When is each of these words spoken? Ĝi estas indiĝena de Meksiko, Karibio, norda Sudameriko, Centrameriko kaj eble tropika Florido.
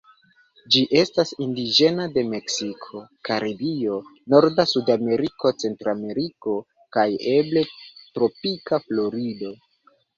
Ĝi 0.75 0.79
estas 1.01 1.33
indiĝena 1.45 2.07
de 2.15 2.23
Meksiko, 2.31 3.03
Karibio, 3.31 3.99
norda 4.37 4.67
Sudameriko, 4.73 5.55
Centrameriko 5.67 6.59
kaj 6.99 7.09
eble 7.39 7.69
tropika 7.73 8.87
Florido. 8.91 9.59